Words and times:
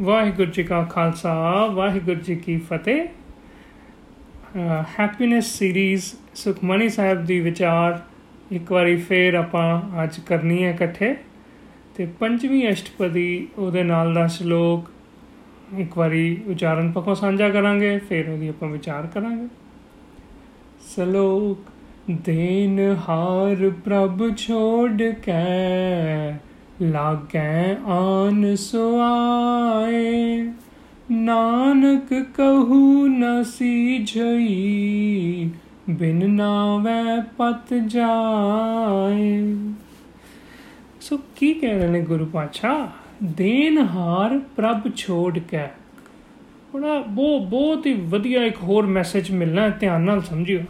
ਵਾਹਿਗੁਰੂ 0.00 0.50
ਜੀ 0.50 0.62
ਕਾ 0.62 0.82
ਖਾਲਸਾ, 0.82 1.66
ਵਾਹਿਗੁਰੂ 1.66 2.20
ਜੀ 2.20 2.34
ਕੀ 2.34 2.56
ਫਤਿਹ। 2.58 3.06
Happiness 4.98 5.46
series 5.46 6.04
Sukhmani 6.34 6.88
Sahib 6.88 7.24
ਦੀ 7.26 7.38
ਵਿਚਾਰ 7.40 8.00
ਇੱਕ 8.52 8.72
ਵਾਰੀ 8.72 8.96
ਫੇਰ 8.96 9.34
ਆਪਾਂ 9.34 9.80
ਅੱਜ 10.04 10.18
ਕਰਨੀ 10.20 10.62
ਹੈ 10.64 10.70
ਇਕੱਠੇ। 10.70 11.14
ਤੇ 11.96 12.06
ਪੰਜਵੀਂ 12.20 12.70
ਅਸ਼ਟਪਦੀ 12.70 13.48
ਉਹਦੇ 13.58 13.82
ਨਾਲ 13.82 14.14
ਦਾ 14.14 14.26
ਸ਼ਲੋਕ 14.26 14.90
ਇੱਕ 15.78 15.98
ਵਾਰੀ 15.98 16.42
ਉਚਾਰਨ 16.48 16.90
ਪੱਖੋਂ 16.92 17.14
ਸਾਂਝਾ 17.14 17.48
ਕਰਾਂਗੇ, 17.48 17.98
ਫਿਰ 17.98 18.30
ਉਹਦੀ 18.30 18.48
ਆਪਾਂ 18.48 18.68
ਵਿਚਾਰ 18.68 19.06
ਕਰਾਂਗੇ। 19.06 19.48
ਸਲੋਕ, 20.96 21.58
ਦੇਨ 22.10 22.96
ਹਾਰ 23.08 23.70
ਪ੍ਰਭ 23.84 24.36
ਛੋੜ 24.36 25.02
ਕੇ 25.02 25.32
ਲਾਗੈ 26.82 27.76
ਆਨ 27.86 28.56
ਸੁਆਏ, 28.56 30.52
ਨਾਨਕ 31.10 32.26
ਕਹੂ 32.36 33.08
ਨ 33.08 33.42
ਸੀਝਈ, 33.42 35.50
ਬਿਨ 35.90 36.30
ਨਾਵੇਂ 36.30 37.22
ਪਤ 37.22 37.74
ਜਾਏ। 37.74 39.56
ਸੋ 41.00 41.20
ਕੀ 41.36 41.54
ਕਹਿ 41.54 41.78
ਰਹੇ 41.78 41.88
ਨੇ 41.88 42.00
ਗੁਰੂ 42.00 42.26
ਪਾਤਸ਼ਾਹ? 42.26 42.86
ਦੇਨਹਾਰ 43.22 44.38
ਪ੍ਰਭ 44.38 44.96
ਛੋੜ 44.96 45.38
ਕੇ। 45.38 45.60
ਬੜਾ 46.74 46.98
ਬਹੁਤ 46.98 47.42
ਬਹੁਤ 47.42 47.86
ਹੀ 47.86 47.92
ਵਧੀਆ 47.92 48.44
ਇੱਕ 48.44 48.62
ਹੋਰ 48.62 48.86
ਮੈਸੇਜ 48.86 49.30
ਮਿਲਣਾ 49.30 49.68
ਧਿਆਨ 49.68 50.00
ਨਾਲ 50.00 50.22
ਸਮਝਿਓ। 50.22 50.60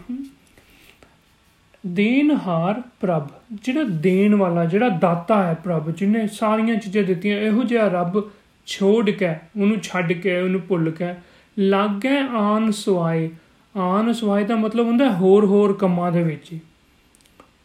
ਦੇਨਹਾਰ 1.86 2.82
ਪ੍ਰਭ, 3.00 3.28
ਜਿਹੜਾ 3.52 3.82
ਦੇਣ 3.84 4.34
ਵਾਲਾ, 4.34 4.64
ਜਿਹੜਾ 4.64 4.88
ਦਾਤਾ 4.88 5.42
ਹੈ 5.42 5.54
ਪ੍ਰਭ, 5.54 5.90
ਜਿਹਨੇ 5.90 6.26
ਸਾਰੀਆਂ 6.26 6.76
ਚੀਜ਼ਾਂ 6.76 7.02
ਦਿੱਤੀਆਂ, 7.02 7.38
ਇਹੋ 7.38 7.62
ਜਿਹਾ 7.62 7.88
ਰੱਬ 7.88 8.30
ਛੋੜ 8.66 9.10
ਕੇ, 9.10 9.30
ਉਹਨੂੰ 9.60 9.80
ਛੱਡ 9.80 10.12
ਕੇ, 10.12 10.40
ਉਹਨੂੰ 10.40 10.60
ਭੁੱਲ 10.60 10.90
ਕੇ 10.90 11.04
ਲਾਗੇ 11.58 12.18
ਆਨ 12.18 12.70
ਸੁਆਏ 12.70 13.30
ਆਨ 13.76 14.12
ਸੁਆਏ 14.12 14.44
ਦਾ 14.44 14.56
ਮਤਲਬ 14.56 14.86
ਹੁੰਦਾ 14.86 15.10
ਹੋਰ 15.10 15.44
ਹੋਰ 15.44 15.72
ਕੰਮਾਂ 15.72 16.12
ਦੇ 16.12 16.22
ਵਿੱਚ। 16.22 16.58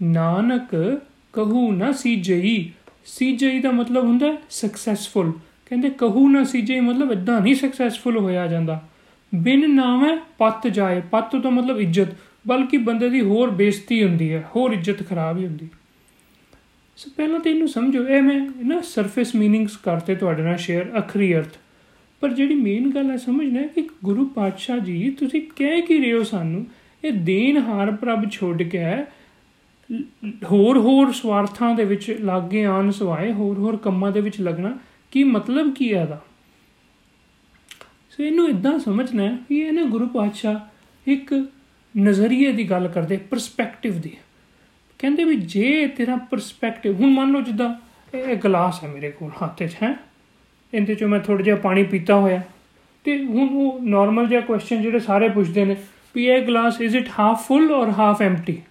ਨਾਨਕ 0.02 1.00
ਕਹੂ 1.34 1.72
ਨਾ 1.72 1.92
ਸੀਜਈ 1.92 2.72
ਸੀਜਈ 3.06 3.60
ਦਾ 3.60 3.72
ਮਤਲਬ 3.72 4.04
ਹੁੰਦਾ 4.04 4.38
ਸਕਸੈਸਫੁਲ 4.50 5.32
ਕਹਿੰਦੇ 5.66 5.90
ਕਹੂ 5.90 6.30
ਨਾ 6.30 6.44
ਸੀਜਈ 6.44 6.80
ਮਤਲਬ 6.80 7.12
ਇਦਾਂ 7.12 7.42
ਨਹੀਂ 7.42 7.56
ਸਕਸੈਸਫੁਲ 7.56 8.18
ਹੋਇਆ 8.18 8.48
ਜਾਂਦਾ। 8.48 8.82
ਬਿਨ 9.36 9.76
ਨਾਮੇ 9.76 10.18
ਪੱਤ 10.38 10.68
ਜਾਏ, 10.68 11.02
ਪੱਤ 11.02 11.36
ਤੋਂ 11.36 11.52
ਮਤਲਬ 11.52 11.80
ਇੱਜ਼ਤ। 11.80 12.08
ਬਲਕਿ 12.46 12.78
ਬੰਦੇ 12.78 13.10
ਦੀ 13.10 13.22
ਹੋਰ 13.22 13.50
ਬੇਇੱਜ਼ਤੀ 13.50 14.04
ਹੁੰਦੀ 14.04 14.32
ਹੈ, 14.34 14.44
ਹੋਰ 14.56 14.72
ਇੱਜ਼ਤ 14.72 15.08
ਖਰਾਬ 15.10 15.38
ਹੀ 15.38 15.46
ਹੁੰਦੀ 15.46 15.68
ਸੋ 16.98 17.10
ਪਹਿਲਾਂ 17.18 17.40
ਤੇ 17.40 17.50
ਇਹਨੂੰ 17.50 17.68
ਸਮਝੋ, 17.68 18.08
ਇਹ 18.08 18.22
ਮੈਂ 18.22 18.40
ਨਾ 18.66 18.80
ਸਰਫੇਸ 18.82 19.36
ਮੀਨਿੰਗਸ 19.36 19.78
ਕਰਤੇ 19.78 20.16
ਤੁਹਾਡੇ 20.16 20.44
ਨਾਲ 20.44 20.58
ਸ਼ੇਅਰ 20.58 20.92
ਅਖਰੀ 21.00 21.34
ਅਰਥ। 21.36 21.58
ਪਰ 22.22 22.30
ਜਿਹੜੀ 22.30 22.56
ਮੇਨ 22.56 22.90
ਗੱਲ 22.92 23.10
ਹੈ, 23.12 23.18
ਸਮਝਣਾ 23.18 23.60
ਹੈ 23.60 23.68
ਕਿ 23.68 23.88
ਗੁਰੂ 24.04 24.26
ਪਾਤਸ਼ਾਹ 24.26 24.80
ਜੀ, 24.80 25.10
ਤੁਸੀਂ 25.10 25.42
ਕਹਿ 25.56 25.82
ਕੀ 25.82 25.98
ਰਹੇ 26.00 26.14
ਹੋ 26.14 26.24
ਸਾਨੂੰ? 26.24 26.66
ਇਹ 27.04 27.14
ਦੇਨ 27.14 27.58
ਹਾਰ 27.58 27.92
ਪ੍ਰਭ 27.92 28.30
ਛੋੜ 28.32 28.64
ਕੇ 28.64 28.84
ਹੋਰ 30.52 30.78
ਹੋਰ 30.78 31.12
ਸਵਾਰਥਾਂ 31.12 31.74
ਦੇ 31.76 31.84
ਵਿੱਚ 31.84 32.10
ਲਾਗੇ 32.22 32.64
ਆਣ 32.66 32.92
ਸਵਾਏ, 32.92 33.32
ਹੋਰ 33.32 33.58
ਹੋਰ 33.58 33.78
ਕੰਮਾਂ 33.78 34.12
ਦੇ 34.12 34.22
ਵਿੱਚ 34.22 34.40
ਲੱਗਣਾ, 34.42 34.78
ਕੀ 35.12 35.24
ਮਤਲਬ 35.24 35.74
ਕੀ 35.74 35.94
ਹੈ 35.94 36.02
ਇਹਦਾ? 36.02 36.22
ਸੋ 38.10 38.24
ਇਹਨੂੰ 38.24 38.48
ਇਦਾਂ 38.50 38.78
ਸਮਝਣਾ 38.80 39.24
ਹੈ 39.24 39.38
ਕਿ 39.50 39.60
ਇਹ 39.60 39.72
ਨਾ 39.74 39.84
ਗੁਰੂ 39.84 40.08
ਪਾਤਸ਼ਾਹ 40.08 40.60
ਇੱਕ 41.08 41.34
ਨਜ਼ਰੀਏ 41.96 42.52
ਦੀ 42.52 42.70
ਗੱਲ 42.70 42.88
ਕਰਦੇ 42.88 43.18
ਪਰਸਪੈਕਟਿਵ 43.30 44.00
ਦੀ। 44.02 44.12
ਕਹਿੰਦੇ 45.00 45.24
ਵੀ 45.24 45.36
ਜੇ 45.36 45.88
ਤੇਰਾ 45.88 46.16
ਪਰਸਪੈਕਟਿਵ 46.32 46.96
ਹੁਣ 46.96 47.10
ਮੰਨ 47.10 47.32
ਲਓ 47.32 47.42
ਜਿੱਦਾਂ 47.42 47.74
ਇਹ 48.14 48.36
ਗਲਾਸ 48.36 48.84
ਹੈ 48.84 48.90
ਮੇਰੇ 48.90 49.12
ਕੋਲ, 49.12 49.32
ਹੱਥ 49.44 49.64
'ਚ 49.64 49.76
ਹੈ? 49.84 49.96
ਇਹਦੇ 50.74 50.94
'ਚੋਂ 50.94 51.08
ਮੈਂ 51.08 51.20
ਥੋੜਾ 51.20 51.44
ਜਿਹਾ 51.44 51.56
ਪਾਣੀ 51.56 51.84
ਪੀਤਾ 51.84 52.16
ਹੋਇਆ। 52.16 52.42
ਤੇ 53.06 53.18
ਹੁਣ 53.26 53.50
ਉਹ 53.50 53.80
ਨਾਰਮਲ 53.82 54.28
ਜਿਹਾ 54.28 54.42
ਕੁਐਸਚਨ 54.42 54.82
ਜਿਹੜੇ 54.82 55.00
ਸਾਰੇ 55.00 55.30
ਪੁੱਛਦੇ 55.30 55.66
ਨੇ 55.66 55.76
ਵੀ 56.16 56.26
ਇਹ 56.26 56.46
glass 56.48 56.82
is 56.82 56.96
it 56.96 57.10
half 57.20 57.48
full 57.48 57.72
or 57.72 57.92
half 57.92 58.22
empty 58.22 58.62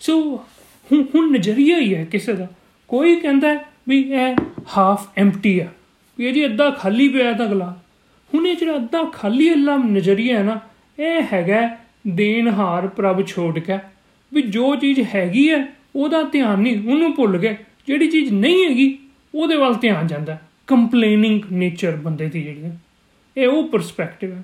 so 0.00 0.20
ਹੁਣ 0.88 1.04
ਹੁਣ 1.14 1.30
ਨਜ਼ਰੀਆ 1.32 1.78
ਹੀ 1.78 1.94
ਹੈ 1.94 2.04
ਕਿਸੇ 2.04 2.32
ਦਾ। 2.32 2.46
ਕੋਈ 2.90 3.16
ਕਹਿੰਦਾ 3.16 3.54
ਵੀ 3.88 4.00
ਇਹ 4.12 4.36
ਹਾਫ 4.76 5.08
ਐਮਟੀ 5.16 5.58
ਆ 5.60 5.66
ਵੀ 6.18 6.26
ਇਹ 6.26 6.32
ਜੀ 6.32 6.44
ਅੱਧਾ 6.46 6.70
ਖਾਲੀ 6.70 7.08
ਪਿਆ 7.08 7.32
ਤਾਂ 7.32 7.46
ਗਲਾਸ 7.46 7.76
ਹੁਣ 8.30 8.46
ਇਹ 8.46 8.56
ਜਿਹੜਾ 8.56 8.76
ਅੱਧਾ 8.76 9.02
ਖਾਲੀ 9.12 9.52
ਅੱਲਾ 9.52 9.76
ਨਜ਼ਰੀਆ 9.76 10.38
ਹੈ 10.38 10.42
ਨਾ 10.42 10.60
ਇਹ 10.98 11.22
ਹੈਗਾ 11.32 11.68
ਦੇਨਹਾਰ 12.06 12.86
ਪ੍ਰਭ 12.86 13.26
ਛੋੜ 13.26 13.58
ਕੇ। 13.58 13.78
ਵੀ 14.32 14.42
ਜੋ 14.42 14.74
ਚੀਜ਼ 14.76 15.00
ਹੈਗੀ 15.14 15.50
ਹੈ 15.50 15.64
ਉਹਦਾ 15.96 16.22
ਧਿਆਨ 16.22 16.60
ਨਹੀਂ, 16.60 16.88
ਉਹਨੂੰ 16.88 17.14
ਭੁੱਲ 17.14 17.38
ਗਏ। 17.38 17.56
ਜਿਹੜੀ 17.86 18.08
ਚੀਜ਼ 18.10 18.32
ਨਹੀਂ 18.32 18.64
ਹੈਗੀ, 18.64 18.98
ਉਹਦੇ 19.34 19.56
ਵੱਲ 19.56 19.74
ਧਿਆਨ 19.74 20.06
ਜਾਂਦਾ 20.06 20.38
ਕੰਪਲੇਨਿੰਗ 20.66 21.42
ਨੇਚਰ 21.52 21.96
ਬੰਦੇ 21.96 22.28
ਦੀ 22.28 22.42
ਜਿਹੜੀ 22.42 22.70
ਇਹ 23.36 23.48
ਉਹ 23.48 23.68
ਪਰਸਪੈਕਟਿਵ 23.68 24.32
ਹੈ 24.32 24.42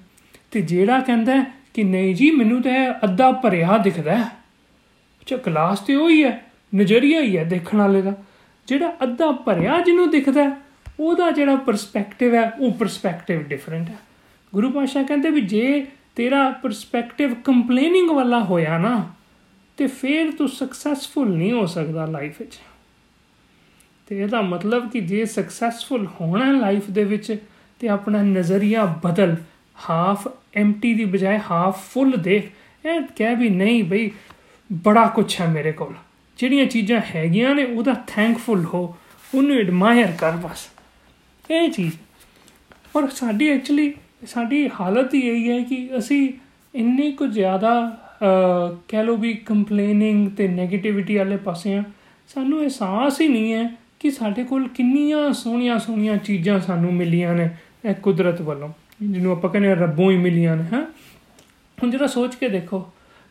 ਤੇ 0.51 0.61
ਜਿਹੜਾ 0.61 0.99
ਕਹਿੰਦਾ 1.01 1.45
ਕਿ 1.75 1.83
ਨਹੀਂ 1.85 2.15
ਜੀ, 2.15 2.31
ਮੈਨੂੰ 2.31 2.63
ਤਾਂ 2.63 2.73
ਅੱਧਾ 3.05 3.31
ਭਰਿਆ 3.33 3.79
ਦਿਖਦਾ 3.79 4.17
ਹੈ 4.17 4.25
ਅੱਛਾ 5.23 5.37
ਕਲਾਸ 5.37 5.81
ਤੇ 5.81 5.95
ਉਹੀ 5.95 6.23
ਹੈ 6.25 6.41
ਨਜ਼ਰੀਆ 6.75 7.21
ਹੀ 7.21 7.37
ਹੈ 7.37 7.45
ਦੇਖਣ 7.45 7.79
ਵਾਲੇ 7.79 8.03
ਦਾ। 8.03 8.15
ਜਿਹੜਾ 8.69 8.93
ਅੱਧਾ 9.03 9.31
ਭਰਿਆ 9.33 9.81
ਜਿਹਨੂੰ 9.81 10.11
ਦਿਖਦਾ 10.11 10.51
ਉਹਦਾ 11.01 11.31
ਜਿਹੜਾ 11.31 11.57
ਪਰਸਪੈਕਟਿਵ 11.57 12.35
ਹੈ 12.35 12.51
ਉਹ 12.51 12.73
ਪਰਸਪੈਕਟਿਵ 12.73 13.43
ਡਿਫਰੈਂਟ 13.43 13.89
ਹੈ 13.89 13.97
ਗੁਰੂ 14.55 14.71
ਪਾਸ਼ਾ 14.71 15.03
ਕਹਿੰਦੇ 15.03 15.31
ਵੀ 15.31 15.41
ਜੇ 15.41 15.87
ਤੇਰਾ 16.17 16.51
ਪਰਸਪੈਕਟਿਵ 16.51 17.35
ਕੰਪਲੇਨਿੰਗ 17.35 18.11
ਵਾਲਾ 18.11 18.45
ਹੋਇਆ 18.45 18.79
ਨਾ, 18.79 19.11
ਤੇ 19.77 19.87
ਫਿਰ 19.87 20.31
ਤੂੰ 20.31 20.49
ਸਕਸੈਸਫੁਲ 20.49 21.37
ਨਹੀਂ 21.37 21.53
ਹੋ 21.53 21.67
ਸਕਦਾ 21.67 22.07
ਲਾਈਫ 22.07 22.41
ਵਿੱਚ। 22.41 22.59
ਤੇ 24.07 24.23
ਇਹਦਾ 24.23 24.43
ਮਤਲਬ 24.43 24.91
ਕਿ 24.91 25.01
ਜੇ 25.01 25.25
ਸਕਸੈਸਫੁਲ 25.25 26.09
ਹੋਣਾ 26.21 26.53
ਲਾਈਫ 26.53 26.91
ਦੇ 26.91 27.05
ਵਿੱਚ, 27.05 27.37
ਤੇ 27.81 27.89
ਆਪਣਾ 27.89 28.23
ਨਜ਼ਰੀਆ 28.23 28.85
ਬਦਲ 28.85 29.37
ਹਾਫ 29.91 30.29
ਐਮਟੀ 30.55 30.95
ਦੀ 30.95 31.05
ਬਜਾਏ 31.05 31.39
ਹਾਫ 31.51 31.93
ਫੁੱਲ 31.93 32.11
ਦੇਖ, 32.11 32.51
ਇਹ 32.87 33.01
ਕਹਿ 33.17 33.35
ਵੀ 33.35 33.49
ਨਹੀਂ 33.49 33.85
ਬਈ 33.85 34.11
ਬੜਾ 34.73 35.07
ਕੁਝ 35.07 35.41
ਹੈ 35.41 35.47
ਮੇਰੇ 35.47 35.73
ਕੋਲ। 35.73 35.95
ਜਿਹੜੀਆਂ 36.39 36.67
ਚੀਜ਼ਾਂ 36.67 37.01
ਹੈਗੀਆਂ 37.15 37.55
ਨੇ 37.55 37.65
ਉਹਦਾ 37.65 37.95
ਥੈਂਕਫੁਲ 38.07 38.65
ਹੋ, 38.65 38.97
ਉਹਨੂੰ 39.35 39.57
ਐਡਮਾਇਰ 39.57 40.13
ਕਰ 40.19 40.31
ਬਸ। 40.31 40.69
ਇਹ 41.51 41.71
ਚੀਜ਼। 41.71 41.95
ਔਰ 42.97 43.09
ਸਾਡੀ 43.09 43.49
ਐਕਚੁਅਲੀ 43.49 43.95
ਸਾਡੀ 44.27 44.71
ਹਾਲਤ 44.81 45.15
ਹੀ 45.15 45.21
ਇਹੀ 45.21 45.51
ਹੈ 45.51 45.63
ਕਿ 45.63 45.91
ਅਸੀਂ 45.99 46.33
ਇੰਨੇ 46.75 47.11
ਕੁ 47.11 47.27
ਜ਼ਿਆਦਾ 47.27 47.99
ਕਹਿ 48.89 49.05
ਲੋ 49.05 49.17
ਵੀ 49.17 49.33
ਕੰਪਲੇਨਿੰਗ 49.35 50.31
ਤੇ 50.31 50.49
네ਗੇਟਿਵਿਟੀ 50.49 51.17
ਵਾਲੇ 51.17 51.37
ਪਾਸੇ 51.37 51.75
ਆ 51.75 51.83
ਸਾਨੂੰ 52.29 52.61
ਅਹਿਸਾਸ 52.61 53.21
ਹੀ 53.21 53.29
ਨਹੀਂ 53.29 53.53
ਹੈ 53.53 53.71
ਕਿ 54.01 54.11
ਸਾਡੇ 54.11 54.45
ਕੋਲ 54.45 54.69
ਕਿੰਨੀਆਂ 54.69 55.33
ਸੋਹਣੀਆਂ 55.33 55.79
ਸੋਹਣੀਆਂ 55.79 56.17
ਚੀਜ਼ਾਂ 56.17 56.61
ਸਾਨੂੰ 56.61 56.93
ਮਿਲੀਆਂ 56.95 57.35
ਨੇ 57.35 57.49
ਇਹ 57.85 57.95
ਕੁਦਰਤ 57.95 58.41
ਵੱਲੋਂ, 58.41 58.69
ਜਿਹਨੂੰ 59.03 59.33
ਆਪਾਂ 59.33 59.51
ਕਹਿੰਦੇ 59.51 59.75
ਰੱਬੋਂ 59.75 60.11
ਹੀ 60.11 60.17
ਮਿਲੀਆਂ 60.17 60.57
ਨੇ, 60.57 60.65
ਹਾਂ। 60.73 60.83
ਹੁਣ 61.83 61.91
ਜਰਾ 61.91 62.07
ਸੋਚ 62.07 62.35
ਕੇ 62.35 62.49
ਦੇਖੋ, 62.49 62.81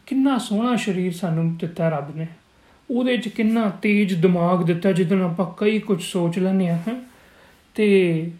ਕਿੰਨਾ 0.06 0.38
ਸੋਹਣਾ 0.38 0.76
ਸਰੀਰ 0.76 1.14
ਸਾਨੂੰ 1.14 1.56
ਦਿੱਤਾ 1.58 1.90
ਰੱਬ 1.90 2.16
ਨੇ। 2.18 2.28
ਉਹਦੇ 2.92 3.18
'ਚ 3.18 3.28
ਕਿੰਨਾ 3.28 3.70
ਤੇਜ਼ 3.82 4.16
ਦਿਮਾਗ 4.16 4.66
ਦਿੱਤਾ, 4.66 4.92
ਜਿਹਦੇ 4.92 5.22
ਆਪਾਂ 5.22 5.46
ਕਈ 5.58 5.80
ਕੁਝ 5.80 6.02
ਸੋਚ 6.02 6.40
ਲੈਂਦੇ 6.40 6.70
ਆ 6.70 6.76
ਹਾਂ। 6.88 6.96
ਤੇ 7.76 8.32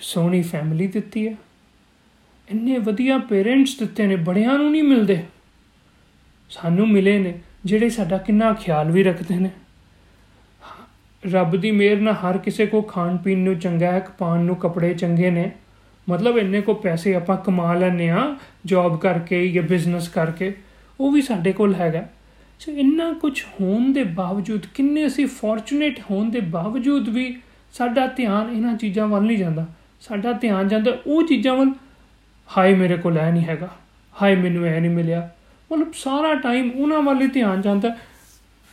ਸੋਹਣੀ 0.00 0.42
ਫੈਮਿਲੀ 0.42 0.86
ਦਿੱਤੀ 0.86 1.28
ਹੈ। 1.28 1.34
ਇੰਨੇ 2.50 2.78
ਵਧੀਆ 2.78 3.18
ਪੇਰੈਂਟਸ 3.18 3.78
ਦਿੱਤੇ 3.78 4.06
ਨੇ, 4.06 4.16
ਬੜਿਆਂ 4.16 4.58
ਨੂੰ 4.58 4.70
ਨਹੀਂ 4.70 4.82
ਮਿਲਦੇ। 4.82 5.22
ਸਾਨੂੰ 6.50 6.88
ਮਿਲੇ 6.88 7.18
ਨੇ, 7.18 7.34
ਜਿਹੜੇ 7.64 7.88
ਸਾਡਾ 7.88 8.18
ਕਿੰਨਾ 8.18 8.52
ਖਿਆਲ 8.52 8.90
ਵੀ 8.90 9.02
ਰੱਖਦੇ 9.02 9.34
ਨੇ। 9.34 9.50
ਰੱਬ 11.26 11.56
ਦੀ 11.56 11.70
ਮਿਹਰ 11.70 11.96
ਨਾਲ 11.96 12.14
ਹਰ 12.14 12.38
ਕਿਸੇ 12.38 12.66
ਕੋ 12.66 12.82
ਖਾਣ 12.82 13.16
ਪੀਣ 13.16 13.38
ਨੂੰ 13.38 13.58
ਚੰਗਾ 13.58 13.92
ਹੈ 13.92 14.00
ਪਾਣ 14.18 14.40
ਨੂੰ 14.40 14.56
ਕੱਪੜੇ 14.56 14.94
ਚੰਗੇ 14.94 15.30
ਨੇ। 15.30 15.50
ਮਤਲਬ 16.08 16.38
ਇੰਨੇ 16.38 16.60
ਕੋ 16.60 16.74
ਪੈਸੇ 16.74 17.14
ਆਪਾਂ 17.14 17.36
ਕਮਾ 17.36 17.74
ਲੈਨੇ 17.74 18.10
ਆ 18.10 18.36
ਜੌਬ 18.66 18.98
ਕਰਕੇ 19.00 19.48
ਜਾਂ 19.48 19.62
ਬਿਜ਼ਨਸ 19.62 20.08
ਕਰਕੇ, 20.08 20.54
ਉਹ 21.00 21.12
ਵੀ 21.12 21.22
ਸਾਡੇ 21.22 21.52
ਕੋਲ 21.52 21.74
ਹੈਗਾ। 21.74 22.08
ਸੋ 22.60 22.72
ਇੰਨਾ 22.72 23.12
ਕੁਝ 23.12 23.42
ਹੋਣ 23.42 23.92
ਦੇ 23.92 24.04
ਬਾਵਜੂਦ, 24.04 24.66
ਕਿੰਨੇ 24.74 25.06
ਅਸੀਂ 25.06 25.26
ਫੋਰਚੂਨੇਟ 25.26 26.00
ਹੋਣ 26.10 26.30
ਦੇ 26.30 26.40
ਬਾਵਜੂਦ 26.40 27.08
ਵੀ 27.08 27.36
ਸਾਡਾ 27.72 28.06
ਧਿਆਨ 28.06 28.50
ਇਹਨਾਂ 28.50 28.76
ਚੀਜ਼ਾਂ 28.76 29.06
ਵੱਲ 29.08 29.22
ਨਹੀਂ 29.22 29.38
ਜਾਂਦਾ। 29.38 29.66
ਸਾਡਾ 30.00 30.32
ਧਿਆਨ 30.32 30.68
ਜਾਂਦਾ 30.68 30.96
ਉਹ 31.06 31.22
ਚੀਜ਼ਾਂ 31.22 31.54
ਵੱਲ 31.56 31.72
ਹਾਏ 32.48 32.74
ਮੇਰੇ 32.74 32.96
ਕੋਲ 32.96 33.18
ਐ 33.18 33.30
ਨਹੀਂ 33.30 33.44
ਹੈਗਾ, 33.44 33.68
ਹਾਏ 34.16 34.36
ਮੈਨੂੰ 34.36 34.64
ਐ 34.64 34.78
ਨਹੀਂ 34.80 34.90
ਮਿਲਿਆ। 34.90 35.28
ਮਤਲਬ 35.70 35.92
ਸਾਰਾ 35.94 36.34
ਟਾਈਮ 36.34 36.70
ਉਹਨਾਂ 36.74 37.00
ਵੱਲ 37.02 37.20
ਹੀ 37.22 37.26
ਧਿਆਨ 37.26 37.60
ਜਾਂਦਾ। 37.60 37.88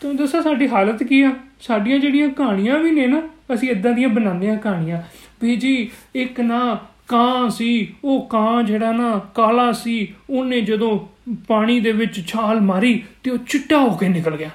ਤੁਹਾਨੂੰ 0.02 0.18
ਦੱਸਾਂ 0.18 0.42
ਸਾਡੀ 0.42 0.68
ਹਾਲਤ 0.68 1.04
ਕੀ 1.04 1.22
ਆ? 1.22 1.32
ਸਾਡੀਆਂ 1.60 2.00
ਜਿਹੜੀਆਂ 2.00 2.30
ਕਹਾਣੀਆਂ 2.30 2.78
ਵੀ 2.80 2.92
ਨੇ 2.92 3.08
ਨਾ, 3.08 3.22
ਅਸੀਂ 3.54 3.70
ਇਦਾਂ 3.70 3.94
ਦੀਆਂ 3.94 4.10
ਬਣਾਉਂਦੇ 4.10 4.50
ਆ 4.50 4.56
ਕਹਾਣੀਆਂ। 4.56 5.02
ਵੀ 5.42 5.56
ਜੀ, 5.56 5.90
ਇੱਕ 6.16 6.40
ਨਾ 6.42 6.78
ਕਾਂ 7.08 7.50
ਸੀ, 7.50 7.94
ਉਹ 8.04 8.26
ਕਾਂ 8.28 8.64
ਜਿਹੜਾ 8.64 8.92
ਨਾ 8.92 9.20
ਕਾਲਾ 9.36 9.72
ਸੀ, 9.72 10.14
ਉਹਨੇ 10.30 10.62
ਜਦੋਂ 10.62 11.00
ਪਾਣੀ 11.48 11.80
ਦੇ 11.80 11.92
ਵਿੱਚ 11.92 12.22
ਛਾਲ 12.28 12.62
ਮਾਰੀ 12.62 13.04
ਤੇ 13.24 13.32
ਉਹ 13.32 13.38
ਚਿੱਟਾ 13.38 13.80
ਹੋ 13.80 13.96
ਕੇ 13.98 14.08
ਨਿਕਲ 14.10 14.36
ਗਿਆ। 14.38 14.50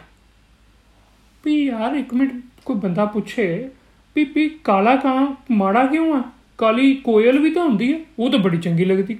ਵੀ 1.44 1.64
ਯਾਰ, 1.66 1.94
ਇੱਕ 1.94 2.14
ਮਿੰਟ, 2.14 2.32
ਕੋਈ 2.64 2.76
ਬੰਦਾ 2.76 3.04
ਪੁੱਛੇ, 3.04 3.68
ਵੀ 4.16 4.24
ਵੀ 4.24 4.48
ਕਾਲਾ 4.64 4.96
ਕਾਂ 4.96 5.26
ਮਾੜਾ 5.50 5.86
ਕਿਉਂ 5.86 6.14
ਆ? 6.14 6.22
ਕਾਲੀ 6.60 6.94
ਕੋਇਲ 6.94 7.38
ਵੀ 7.38 7.50
ਤਾਂ 7.50 7.64
ਹੁੰਦੀ 7.64 7.92
ਹੈ, 7.92 8.00
ਉਹ 8.18 8.30
ਤਾਂ 8.30 8.38
ਬੜੀ 8.38 8.58
ਚੰਗੀ 8.58 8.84
ਲੱਗਦੀ। 8.84 9.18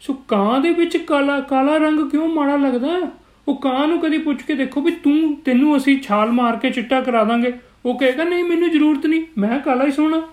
ਸੋ 0.00 0.12
ਕਾਂ 0.28 0.60
ਦੇ 0.60 0.70
ਵਿੱਚ 0.70 0.96
ਕਾਲਾ 0.96 1.40
ਕਾਲਾ 1.40 1.76
ਰੰਗ 1.76 2.10
ਕਿਉਂ 2.10 2.28
ਮਾੜਾ 2.28 2.56
ਲੱਗਦਾ? 2.56 3.10
ਉਹ 3.48 3.56
ਕਾਂ 3.56 3.88
ਨੂੰ 3.88 4.00
ਕਦੀ 4.00 4.18
ਪੁੱਛ 4.18 4.42
ਕੇ 4.42 4.54
ਦੇਖੋ 4.54 4.80
ਵੀ 4.80 4.92
ਤੂੰ, 4.92 5.36
ਤੈਨੂੰ 5.44 5.76
ਅਸੀਂ 5.76 6.00
ਛਾਲ 6.00 6.30
ਮਾਰ 6.30 6.56
ਕੇ 6.56 6.70
ਚਿੱਟਾ 6.70 7.00
ਕਰਾ 7.00 7.24
ਦਾਂਗੇ। 7.24 7.52
ਉਹ 7.86 7.98
ਕਹੇਗਾ, 7.98 8.24
ਨਹੀਂ, 8.24 8.44
ਮੈਨੂੰ 8.44 8.70
ਜ਼ਰੂਰਤ 8.70 9.06
ਨਹੀਂ, 9.06 9.24
ਮੈਂ 9.38 9.60
ਕਾਲਾ 9.60 9.84
ਹੀ 9.84 9.90
ਸੋਹਣਾ। 9.90 10.28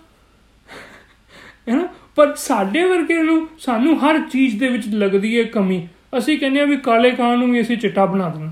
ਹੈ 1.69 1.75
ਨਾ? 1.75 1.87
ਪਰ 2.15 2.35
ਸਾਡੇ 2.35 2.83
ਵਰਗੇ 2.83 3.23
ਨੂੰ, 3.23 3.47
ਸਾਨੂੰ 3.59 3.99
ਹਰ 3.99 4.19
ਚੀਜ਼ 4.19 4.59
ਦੇ 4.59 4.67
ਵਿੱਚ 4.67 4.83
ਲੱਗਦੀ 4.87 5.37
ਹੈ 5.37 5.43
ਕਮੀ। 5.43 5.87
ਅਸੀਂ 6.17 6.39
ਕਹਿੰਦੇ 6.39 6.61
ਆ 6.61 6.65
ਵੀ 6.65 6.77
ਕਾਲੇ 6.77 7.11
ਕਾਂ 7.11 7.37
ਨੂੰ 7.37 7.51
ਵੀ 7.51 7.61
ਅਸੀਂ 7.61 7.77
ਚਿੱਟਾ 7.77 8.05
ਬਣਾ 8.05 8.29
ਦੇਣਾ। 8.29 8.51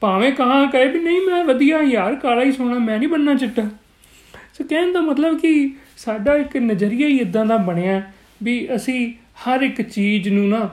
ਭਾਵੇਂ 0.00 0.32
ਕਾਂ 0.32 0.66
ਕਹੇ 0.66 0.86
ਵੀ, 0.86 0.98
ਨਹੀਂ, 0.98 1.20
ਮੈਂ 1.20 1.44
ਵਧੀਆ 1.44 1.80
ਯਾਰ, 1.80 2.14
ਕਾਲਾ 2.14 2.42
ਹੀ 2.42 2.52
ਸੋਹਣਾ, 2.52 2.78
ਮੈਂ 2.78 2.98
ਨਹੀਂ 2.98 3.08
ਬੰਨਣਾ 3.08 3.34
ਚਿੱਟਾ। 3.34 3.62
ਸੋ 4.58 4.64
ਕਹਿਣ 4.64 4.92
ਦਾ 4.92 5.00
ਮਤਲਬ 5.00 5.38
ਕਿ 5.38 5.70
ਸਾਡਾ 5.96 6.36
ਇੱਕ 6.36 6.56
ਨਜ਼ਰੀਆ 6.56 7.08
ਹੀ 7.08 7.18
ਇਦਾਂ 7.18 7.44
ਦਾ 7.46 7.56
ਬਣਿਆ 7.56 8.02
ਵੀ 8.42 8.56
ਅਸੀਂ 8.74 9.12
ਹਰ 9.46 9.62
ਇੱਕ 9.62 9.80
ਚੀਜ਼ 9.82 10.28
ਨੂੰ 10.28 10.48
ਨਾ 10.48 10.68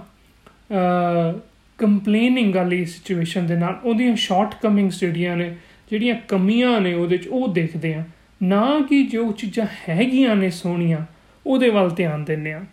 ਕੰਪਲੇਨਿੰਗ 1.80 2.56
ਵਾਲੀ 2.56 2.84
ਸਿਚੁਏਸ਼ਨ 2.86 3.48
ਦੇ 3.48 3.56
ਨਾਲ, 3.56 3.80
ਉਹਦੀਆਂ 3.84 4.16
ਸ਼ਾਰਟ 4.16 4.56
ਕਮਿੰਗਸ 4.62 5.00
ਜਿਹੜੀਆਂ 5.00 5.36
ਨੇ, 5.38 5.56
ਜਿਹੜੀਆਂ 5.90 6.16
ਕਮੀਆਂ 6.28 6.80
ਨੇ 6.82 6.94
ਉਹਦੇ 6.94 7.18
ਚ, 7.18 7.28
ਉਹ 7.28 7.48
ਦੇਖਦੇ 7.54 7.94
ਆ 7.94 8.04
ਨਾ 8.44 8.80
ਕਿ 8.90 9.04
ਜੋ 9.04 9.32
ਚੀਜ਼ਾਂ 9.32 9.66
ਹੈਗੀਆਂ 9.90 10.36
ਨੇ 10.36 10.50
ਸੋਹਣੀਆਂ, 10.50 11.06
ਉਹਦੇ 11.46 11.70
ਵੱਲ 11.70 11.90
ਧਿਆਨ 11.90 12.24
ਦਿੰਨੇ 12.24 12.54
ਆ 12.54 12.64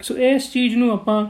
ਸੋ 0.00 0.16
ਇਸ 0.16 0.52
ਚੀਜ਼ 0.52 0.76
ਨੂੰ 0.76 0.90
ਆਪਾਂ 0.92 1.26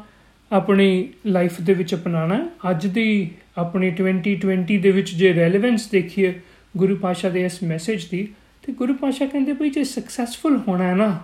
ਆਪਣੀ 0.51 1.09
ਲਾਈਫ 1.27 1.61
ਦੇ 1.61 1.75
ਵਿੱਚ 1.75 1.95
ਅਪਣਾਣਾ 1.95 2.45
ਅੱਜ 2.71 2.87
ਦੀ 2.87 3.31
ਆਪਣੀ 3.59 3.91
2020 3.93 4.79
ਦੇ 4.79 4.91
ਵਿੱਚ 4.91 5.15
ਜੇ 5.15 5.33
ਰੈਲੇਵੈਂਸ 5.35 5.87
ਦੇਖੀਏ, 5.91 6.35
ਗੁਰੂ 6.77 6.97
ਪਾਸ਼ਾ 6.97 7.29
ਦੇ 7.29 7.45
ਇਸ 7.45 7.63
ਮੈਸੇਜ 7.63 8.05
ਦੀ 8.07 8.29
ਤੇ 8.65 8.73
ਗੁਰੂ 8.73 8.95
ਪਾਸ਼ਾ 8.95 9.27
ਕਹਿੰਦੇ 9.27 9.53
ਭਈ 9.53 9.71
ਜੇ 9.71 9.85
ਸਕਸੈਸਫੁਲ 9.85 10.61
ਹੋਣਾ 10.69 10.85
ਹੈ 10.85 10.95
ਨਾ, 10.95 11.19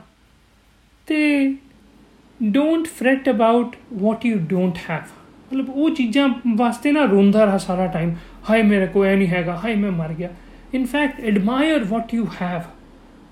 ਤੇ 1.08 1.54
don't 2.40 2.86
fret 2.88 3.28
about 3.30 3.76
what 3.92 4.26
you 4.26 4.38
don't 4.48 4.78
have 4.90 5.02
ਮਤਲਬ 5.46 5.68
ਉਹ 5.70 5.90
ਚੀਜ਼ਾਂ 5.90 6.28
ਵਾਸਤੇ 6.56 6.92
ਨਾ 6.92 7.04
ਰੋਂਦਾ 7.04 7.44
ਰਹਾ 7.44 7.58
ਸਾਰਾ 7.58 7.86
ਟਾਈਮ 7.86 8.14
ਹਾਏ 8.50 8.62
ਮੇਰੇ 8.62 8.86
ਕੋਲ 8.86 9.06
ਇਹ 9.06 9.16
ਨਹੀਂ 9.16 9.28
ਹੈਗਾ, 9.28 9.60
ਹਾਏ 9.64 9.74
ਮੈਂ 9.74 9.90
ਮਰ 9.92 10.12
ਗਿਆ। 10.12 10.30
In 10.74 10.86
fact 10.86 11.20
admire 11.20 11.84
what 11.84 12.14
you 12.14 12.26
have 12.42 12.62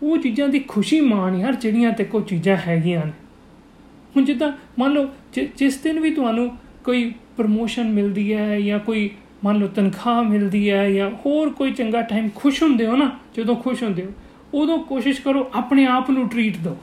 ਉਹ 0.03 0.17
ਚੀਜ਼ਾਂ 0.19 0.49
ਦੀ 0.49 0.59
ਖੁਸ਼ੀ 0.69 1.01
ਮਾਣ 1.01 1.37
ਯਾਰ, 1.37 1.55
ਜਿਹੜੀਆਂ 1.55 1.93
ਤੇ 1.93 2.05
ਕੋ 2.05 2.21
ਚੀਜ਼ਾਂ 2.21 2.57
ਹੈਗੀਆਂ 2.67 3.05
ਨੇ। 3.07 3.13
ਹੁਣ 4.17 4.25
ਜਿੱਦਾਂ 4.25 4.53
ਮੰਨ 4.79 4.93
ਲਓ 4.93 5.09
ਜਿਸ 5.57 5.77
ਦਿਨ 5.79 6.01
ਵੀ 6.01 6.11
ਤੁਹਾਨੂੰ 6.11 6.51
ਕੋਈ 6.85 7.13
ਪ੍ਰਮੋਸ਼ਨ 7.37 7.93
ਮਿਲਦੀ 7.93 8.33
ਹੈ 8.35 8.61
ਜਾਂ 8.61 8.79
ਕੋਈ 8.79 9.11
ਮੰਨ 9.45 9.59
ਲਓ 9.59 9.67
ਤਨਖਾਹ 9.67 10.23
ਮਿਲਦੀ 10.23 10.71
ਹੈ 10.71 10.91
ਜਾਂ 10.91 11.11
ਹੋਰ 11.27 11.51
ਕੋਈ 11.51 11.73
ਚੰਗਾ 11.73 12.03
ਟਾਈਮ 12.03 12.29
ਖੁਸ਼ 12.35 12.63
ਹੁੰਦੇ 12.63 12.87
ਹੋ 12.87 12.97
ਨਾ, 12.97 13.11
ਜਦੋਂ 13.37 13.57
ਖੁਸ਼ 13.57 13.83
ਹੁੰਦੇ 13.83 14.05
ਹੋ, 14.05 14.13
ਉਦੋਂ 14.55 14.79
ਕੋਸ਼ਿਸ਼ 14.79 15.21
ਕਰੋ 15.23 15.51
ਆਪਣੇ 15.55 15.87
ਆਪ 15.87 16.11
ਨੂੰ 16.11 16.29
ਟ੍ਰੀਟ 16.29 16.57
ਦਿਓ। 16.57 16.77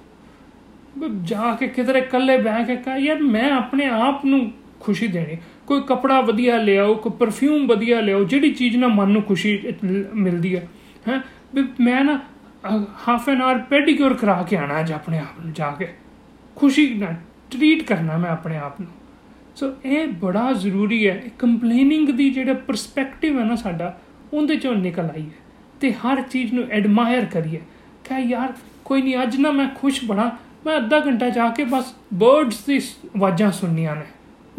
ਜਾ 1.24 1.56
ਕੇ 1.60 1.68
ਕਿਧਰੇ 1.68 2.00
ਇਕੱਲੇ 2.00 2.38
ਬਹਿ 2.38 2.66
ਕੇ 2.66 2.76
ਕਹ, 2.76 2.98
ਯਾਰ 2.98 3.22
ਮੈਂ 3.22 3.52
ਆਪਣੇ 3.52 3.86
ਆਪ 3.86 4.26
ਨੂੰ 4.26 4.52
ਖੁਸ਼ੀ 4.80 5.08
ਦੇਣੀ। 5.08 5.38
ਕੋਈ 5.68 5.82
ਕਪੜਾ 5.88 6.22
ਵਧੀਆ 6.22 6.58
ਲਿਆਓ, 6.58 6.94
ਕੋਈ 6.94 7.12
ਪਰਫਿਊਮ 7.20 7.68
ਵਧੀਆ 7.68 8.00
ਲਿਆਓ, 8.00 8.24
ਜਿਹੜੀ 8.24 8.52
ਚੀਜ਼ 8.52 8.78
ਨਾਲ 8.78 8.90
ਮਨ 8.90 9.10
ਨੂੰ 9.10 9.22
ਖੁਸ਼ੀ 9.22 9.60
ਮਿਲਦੀ 10.16 10.56
ਹੈ 10.56 10.68
ਹੈ। 11.08 11.22
ਵੀ 11.56 11.64
ਮੈਂ 11.80 12.04
ਨਾ 12.04 12.20
ਹਾਫ 13.08 13.30
ਐਨ 13.30 13.42
ਆਵਰ 13.42 13.58
ਪੈਡੀਕਿਉਰ 13.60 14.14
ਕਰਾ 14.14 14.42
ਕੇ 14.50 14.58
ਆਣਾ 14.58 14.80
ਅੱਜ 14.80 14.92
ਆਪਣੇ 14.92 15.20
ਆਪ 15.20 15.40
ਨੂੰ 15.46 15.54
ਜਾ 15.54 15.72
ਕੇ। 15.72 15.88
ਖੁਸ਼ੀ 16.56 16.94
ਨਾਲ 16.94 17.14
ਟ੍ਰੀਟ 17.52 17.84
ਕਰਨਾ 17.84 18.18
ਮੈਂ 18.18 18.30
ਆਪਣੇ 18.30 18.58
ਆਪ 18.58 18.82
ਨੂੰ। 18.82 18.90
ਸੋ 19.56 19.74
ਇਹ 19.86 20.08
ਬੜਾ 20.08 20.54
ਜ਼ਰੂਰੀ 20.54 21.08
ਹੈ। 21.08 21.24
ਕੰਪਲੇਨਿੰਗ 21.40 22.10
ਦੀ 22.10 22.30
ਜਿਹੜਾ 22.30 22.54
ਪਰਸਪੈਕਟਿਵ 22.54 23.40
ਹੈ 23.40 23.44
ਨਾ 23.44 23.56
ਸਾਡਾ, 23.56 24.02
ਉਹਦੇ 24.34 24.56
ਚੋਂ 24.56 24.76
ਨਿਕਲ 24.76 25.04
ਆਈਏ 25.04 25.30
ਤੇ 25.80 25.94
ਹਰ 25.94 26.22
ਚੀਜ਼ 26.22 26.54
ਨੂੰ 26.54 26.64
ਐਡਮਾਇਰ 26.72 27.26
ਕਰੀਏ। 27.26 27.60
ਕਹ 28.10 28.14
ਯਾਰ, 28.14 28.54
ਕੋਈ 28.86 29.02
ਨਹੀਂ 29.02 29.24
ਅੱਜ 29.24 29.38
ਨਾ 29.38 29.52
ਮੈਂ 29.52 29.70
ਖੁਸ਼ 29.76 30.06
ਬਣਾ। 30.06 30.38
ਮੈਂ 30.66 30.78
ਅੱਧਾ 30.78 31.00
ਘੰਟਾ 31.00 31.30
ਜਾ 31.30 31.50
ਕੇ 31.50 31.64
ਬਸ 31.64 31.94
ਬਰਡਸ 32.14 32.66
ਦੀ 32.66 32.78
ਆਵਾਜ਼ਾਂ 32.78 33.52
ਸੁਣਨੀਆਂ 33.52 33.96
ਨੇ। 33.96 34.06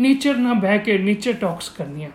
ਨੇਚਰ 0.00 0.36
ਨਾਲ 0.36 0.54
ਬਹਿ 0.54 0.78
ਕੇ 0.78 0.98
ਨੇਚਰ 0.98 1.32
ਟਾਕਸ 1.32 1.68
ਕਰਨੀਆਂ 1.68 2.10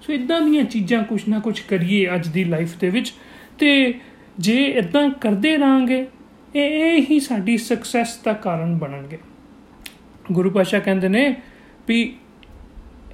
ਸੋ 0.00 0.12
ਇਦਾਂ 0.12 0.40
ਦੀਆਂ 0.40 0.64
ਚੀਜ਼ਾਂ 0.64 1.04
ਕੁਛ 1.04 1.28
ਨਾ 1.28 1.38
ਕੁਛ 1.38 1.60
ਕਰੀਏ 1.60 2.14
ਅੱਜ 2.14 2.28
ਦੀ 2.28 2.44
ਲਾਈਫ 2.44 2.76
ਦੇ 2.76 2.90
ਵਿੱਚ। 2.90 3.14
ਤੇ 3.58 3.94
ਜੇ 4.38 4.64
ਇਦਾਂ 4.64 5.10
ਕਰਦੇ 5.10 5.58
ਰਾਂਗੇ 5.58 6.06
ਇਹ 6.56 7.06
ਹੀ 7.10 7.20
ਸਾਡੀ 7.20 7.58
ਸਕਸੈਸ 7.58 8.18
ਦਾ 8.24 8.32
ਕਾਰਨ 8.32 8.78
ਬਣਨਗੇ। 8.78 9.18
ਗੁਰੂ 10.32 10.50
ਪਾਸ਼ਾ 10.50 10.78
ਕਹਿੰਦੇ 10.78 11.08
ਨੇ 11.08 11.36
ਵੀ 11.88 12.16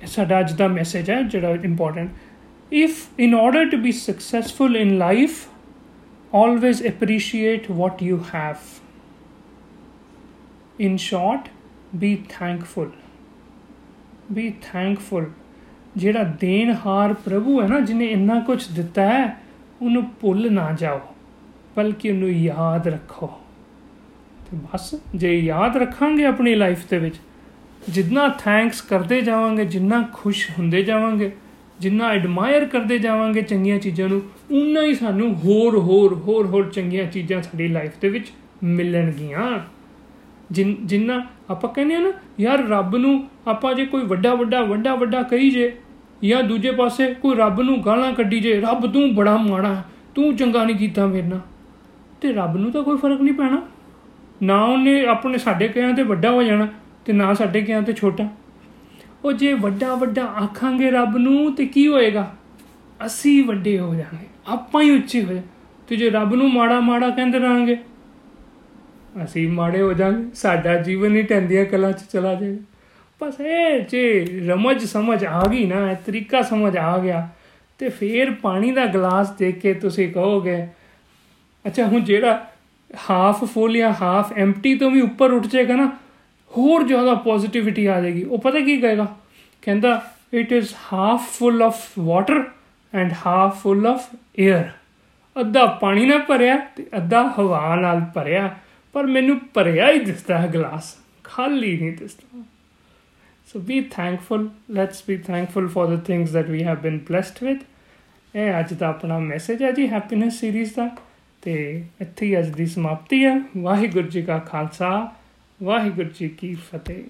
ਸਾਡਾ 0.07 0.41
ਅੱਜ 0.41 0.53
ਦਾ 0.53 0.69
ਮੈਸੇਜ 0.69 1.11
ਹੈ, 1.11 1.23
ਜਿਹੜਾ 1.23 1.51
important 1.51 2.11
if 2.73 3.07
in 3.19 3.35
order 3.35 3.71
to 3.71 3.77
be 3.77 3.93
successful 3.93 4.77
in 4.77 4.99
life 4.99 5.47
always 6.37 6.79
appreciate 6.89 7.67
what 7.79 7.99
you 8.03 8.19
have. 8.19 8.61
In 10.85 10.95
short, 10.97 11.49
be 12.03 12.13
thankful. 12.29 12.87
Be 14.37 14.45
thankful. 14.67 15.25
ਜਿਹੜਾ 15.97 16.23
ਦੇਣਹਾਰ 16.23 17.13
ਪ੍ਰਭੂ 17.13 17.63
ਹੈ 17.63 17.69
ਨਾ 17.69 17.81
ਜਿਨੇ 17.81 18.07
ਇੰਨਾ 18.07 18.41
ਕੁਝ 18.41 18.69
ਦਿੱਤਾ 18.69 19.07
ਹੈ, 19.07 19.37
ਉਹਨੂੰ 19.83 20.05
ਭੁੱਲ 20.21 20.53
ਨਾ 20.53 20.73
ਜਾਓ, 20.73 21.01
ਬਲਕਿ 21.77 22.11
ਉਹਨੂੰ 22.11 22.31
ਯਾਦ 22.31 22.89
ਰੱਖੋ। 22.89 23.27
ਤੇ 24.47 24.57
ਬਸ, 24.57 24.95
ਜੇ 25.15 25.39
ਯਾਦ 25.41 25.77
ਰੱਖਾਂਗੇ 25.77 26.25
ਆਪਣੀ 26.25 26.55
ਲਾਈਫ 26.55 26.89
ਦੇ 26.91 26.99
ਵਿੱਚ 26.99 27.17
ਜਿੰਨਾ 27.88 28.29
ਥੈਂਕਸ 28.38 28.81
ਕਰਦੇ 28.81 29.20
ਜਾਵਾਂਗੇ, 29.20 29.64
ਜਿੰਨਾ 29.64 30.02
ਖੁਸ਼ 30.12 30.49
ਹੁੰਦੇ 30.50 30.82
ਜਾਵਾਂਗੇ, 30.82 31.31
ਜਿੰਨਾ 31.81 32.08
ਐਡਮਾਇਰ 32.08 32.64
ਕਰਦੇ 32.64 32.99
ਜਾਵਾਂਗੇ 32.99 33.43
ਚੰਗੀਆਂ 33.43 33.79
ਚੀਜ਼ਾਂ 33.79 34.08
ਨੂੰ 34.08 34.20
ਉਨਾ 34.52 34.82
ਹੀ 34.82 34.94
ਸਾਨੂੰ 34.94 35.34
ਹੋਰ 35.34 35.79
ਹੋਰ 35.79 36.14
ਹੋਰ 36.14 36.46
ਹੋਰ 36.46 36.70
ਚੰਗੀਆਂ 36.70 37.06
ਚੀਜ਼ਾਂ 37.06 37.40
ਸਾਡੀ 37.43 37.69
ਲਾਈਫ 37.69 37.93
ਦੇ 38.00 38.08
ਵਿੱਚ 38.08 38.32
ਮਿਲਣਗੀਆਂ। 38.64 39.58
ਜਿੰਨਾ 40.52 41.23
ਆਪਾਂ 41.50 41.70
ਕਹਿੰਦੇ 41.70 41.94
ਆ 41.94 41.99
ਨਾ, 41.99 42.12
ਯਾਰ 42.40 42.67
ਰੱਬ 42.69 42.96
ਨੂੰ 42.96 43.29
ਆਪਾਂ 43.46 43.75
ਜੇ 43.75 43.84
ਕੋਈ 43.87 44.05
ਵੱਡਾ 44.05 44.34
ਵੱਡਾ 44.34 44.61
ਵੱਡਾ 44.62 44.94
ਵੱਡਾ 44.94 45.23
ਕਹੀ 45.23 45.50
ਜੇ, 45.50 45.73
ਜਾਂ 46.25 46.43
ਦੂਜੇ 46.43 46.70
ਪਾਸੇ 46.70 47.06
ਕੋਈ 47.14 47.37
ਰੱਬ 47.37 47.61
ਨੂੰ 47.61 47.81
ਗਾਲਾਂ 47.87 48.12
ਕੱਢੀ 48.12 48.40
ਜੇ, 48.40 48.61
ਰੱਬ 48.61 48.93
ਤੂੰ 48.93 49.14
ਬੜਾ 49.14 49.37
ਮਾੜਾ, 49.37 49.82
ਤੂੰ 50.14 50.34
ਚੰਗਾ 50.37 50.64
ਨਹੀਂ 50.64 50.76
ਕੀਤਾ 50.76 51.06
ਮੇਰੇ 51.06 51.26
ਨਾਲ, 51.26 51.40
ਤੇ 52.20 52.32
ਰੱਬ 52.32 52.56
ਨੂੰ 52.56 52.70
ਤਾਂ 52.73 52.82
ਕੋਈ 52.82 52.96
ਫ਼ਰਕ 52.96 53.20
ਨਹੀਂ 53.20 53.34
ਪੈਣਾ। 53.34 53.62
ਨਾ 54.43 54.62
ਉਹਨੇ 54.64 55.05
ਆਪਣੇ 55.06 55.38
ਸਾਡੇ 55.38 55.69
ਕਹਿਆਂ 55.69 55.93
ਤੇ 55.94 56.02
ਵੱਡਾ 56.02 56.31
ਹੋ 56.31 56.43
ਜਾਣਾ 56.43 56.69
ਤੇ 57.05 57.13
ਨਾ 57.13 57.33
ਸਾਡੇ 57.35 57.61
ਕਹਿਆਂ 57.61 57.83
ਤੇ 57.83 57.93
ਛੋਟਾ। 57.93 58.29
ਉਹ 59.25 59.33
ਜੇ 59.33 59.53
ਵੱਡਾ 59.55 59.95
ਵੱਡਾ 59.95 60.25
ਆਖਾਂਗੇ 60.43 60.91
ਰੱਬ 60.91 61.17
ਨੂੰ, 61.17 61.55
ਤੇ 61.55 61.67
ਕੀ 61.67 61.87
ਹੋਏਗਾ? 61.89 62.31
ਅਸੀਂ 63.07 63.45
ਵੱਡੇ 63.45 63.79
ਹੋ 63.79 63.95
ਜਾਵਾਂਗੇ। 63.95 64.27
ਆਪਾਂ 64.47 64.83
ਹੀ 64.83 64.91
ਉੱਚੇ 64.91 65.23
ਹੋ 65.25 65.33
ਜਾ 65.33 65.41
ਤੇ 65.89 65.97
ਜੇ 65.97 66.11
ਰੱਬ 66.11 66.35
ਨੂੰ 66.35 66.53
ਮਾੜਾ 66.53 66.81
ਮਾੜਾ 66.81 67.11
ਕਹਿੰਦੇ 67.11 67.41
ਰਾਂਗੇ 67.41 67.77
ਅਸੀਂ 69.25 69.49
ਮਾੜੇ 69.49 69.81
ਹੋ 69.83 69.93
ਜਾਵਾਂਗੇ। 69.93 70.31
ਸਾਡਾ 70.35 70.77
ਜੀਵਨ 70.77 71.17
ਹੀ 71.17 71.23
ਟੰਦੀਆਂ 71.23 71.65
ਕਲਾ 71.65 71.93
'ਚ 71.93 72.03
ਚਲਾ 72.13 72.35
ਜਾਏਗਾ। 72.35 72.63
ਬਸ 73.21 73.41
ਇਹ 73.41 73.81
ਜੇ 73.81 74.27
ਰਮਜ 74.47 74.85
ਸਮਝ 74.85 75.25
ਆ 75.25 75.47
ਗਈ 75.47 75.65
ਨਾ, 75.67 75.91
ਇਹ 75.91 75.97
ਤਰੀਕਾ 76.07 76.43
ਸਮਝ 76.43 76.77
ਆ 76.77 76.99
ਗਿਆ, 76.99 77.29
ਤੇ 77.79 77.89
ਫੇਰ 77.89 78.31
ਪਾਣੀ 78.33 78.71
ਦਾ 78.73 78.87
ਗਲਾਸ 78.87 79.31
ਦੇਖ 79.31 79.59
ਕੇ 79.59 79.75
ਤੁਸੀਂ 79.75 80.13
ਕਹੋਗੇ, 80.13 80.67
ਅੱਛਾ, 81.67 81.87
ਹੁਣ 81.87 82.01
ਜਿਹੜਾ 82.01 82.51
ਹਾਫ 83.11 83.45
ਫੁੱਲ 83.45 83.77
ਜਾਂ 83.77 83.93
ਹਾਫ 84.03 84.32
ਐਮਪਟੀ 84.32 84.75
ਤੋਂ 84.75 84.91
ਵੀ 84.91 85.01
ਉੱਪਰ 85.01 85.32
ਉੱਠ 85.32 85.47
ਜਾਏਗਾ 85.47 85.77
ਨਾ 85.77 85.91
ਹੋਰ 86.56 86.87
ਜ਼ਿਆਦਾ 86.87 87.15
ਪੋਜ਼ਿਟਿਵਿਟੀ 87.15 87.87
ਆ 87.87 88.01
ਜਾਏਗੀ। 88.01 88.23
ਉਹ 88.23 88.39
ਪਤਾ 88.39 88.61
ਕੀ 88.61 88.81
ਕਹੇਗਾ? 88.81 89.17
ਕਹਿੰਦਾ 89.63 90.13
it 90.35 90.53
is 90.53 90.69
half 90.93 91.39
full 91.39 91.63
of 91.63 91.91
water 91.99 92.44
and 92.94 93.13
half 93.27 93.63
full 93.63 93.87
of 93.87 94.15
air 94.41 94.71
ਅੱਧਾ 95.41 95.67
ਪਾਣੀ 95.67 96.06
ਨਾਲ 96.06 96.19
ਭਰਿਆ 96.19 96.56
ਤੇ 96.56 96.87
ਅੱਧਾ 96.97 97.35
ਹਵਾ 97.39 97.77
ਨਾਲ 97.77 98.01
ਭਰਿਆ। 98.01 98.56
ਪਰ 98.93 99.06
ਮੈਨੂੰ 99.06 99.41
ਭਰਿਆ 99.55 99.91
ਹੀ 99.91 99.99
ਦਿਸਦਾ 99.99 100.39
ਹੈ 100.39 100.47
ਗਲਾਸ। 100.55 100.97
ਖਾਲੀ 101.25 101.79
ਨਹੀਂ 101.79 101.93
ਦਿਸਦਾ। 101.93 102.44
So 103.55 103.63
be 103.65 103.77
thankful. 103.77 104.43
Let's 104.79 105.01
be 105.11 105.17
thankful 105.21 105.69
for 105.69 105.87
the 105.91 106.01
things 106.01 106.29
that 106.37 106.51
we 106.55 106.61
have 106.69 106.81
been 106.87 107.01
blessed 107.13 107.49
with. 107.49 107.63
ਇਹ 108.37 108.61
ਅੱਜ 108.61 108.73
ਦਾ 108.73 108.89
ਆਪਣਾ 108.89 109.19
ਮੈਸੇਜ 109.19 109.63
ਹੈ 109.63 109.73
ਜੀ 109.73 109.89
ਹੈਪੀਨੈਸ 109.89 110.41
ਸੀਰੀਜ਼ 110.41 110.75
ਦਾ। 110.75 110.97
ਤੇ 111.43 111.85
ਇੱਥੇ 112.01 112.27
ਹੀ 112.27 112.39
ਅੱਜ 112.39 112.49
ਦੀ 112.49 112.67
ਸਮਾਪਤੀ 112.67 113.25
ਹੈ। 113.25 113.41
ਵਾਹਿਗੁਰੂ 113.56 114.09
ਜੀ 114.09 114.23
ਕਾ 114.23 114.39
ਖਾਲਸਾ। 114.39 115.17
ਵਾਹਿਗੁਰੂ 115.63 116.11
ਜੀ 116.11 116.29
ਕੀ 116.29 116.55
ਫਤਿਹ। 116.55 117.05